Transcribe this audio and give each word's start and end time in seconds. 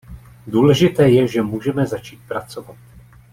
Důležité 0.47 1.09
je, 1.09 1.27
že 1.27 1.41
můžeme 1.41 1.85
začít 1.85 2.19
pracovat. 2.27 2.77